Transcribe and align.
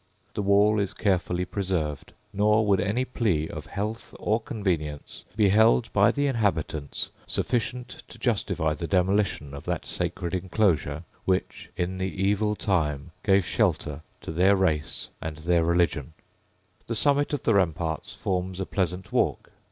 The 0.33 0.41
wall 0.41 0.79
is 0.79 0.95
carefully 0.95 1.45
preserved; 1.45 2.13
nor 2.33 2.65
would 2.65 2.79
any 2.79 3.05
plea 3.05 3.47
of 3.47 3.67
health 3.67 4.15
or 4.17 4.41
convenience 4.41 5.25
be 5.35 5.49
held 5.49 5.93
by 5.93 6.09
the 6.09 6.25
inhabitants 6.25 7.11
sufficient 7.27 8.01
to 8.07 8.17
justify 8.17 8.73
the 8.73 8.87
demolition 8.87 9.53
of 9.53 9.65
that 9.65 9.85
sacred 9.85 10.33
enclosure 10.33 11.03
which, 11.25 11.69
in 11.77 11.99
the 11.99 12.09
evil 12.11 12.55
time, 12.55 13.11
gave 13.23 13.45
shelter 13.45 14.01
to 14.21 14.31
their 14.31 14.55
race 14.55 15.09
and 15.21 15.37
their 15.37 15.63
religion, 15.63 16.13
The 16.87 16.95
summit 16.95 17.31
of 17.31 17.43
the 17.43 17.53
ramparts 17.53 18.15
forms 18.15 18.59
a 18.59 18.65
pleasant 18.65 19.11
walk. 19.13 19.51